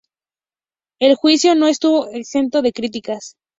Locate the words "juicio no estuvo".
1.13-2.07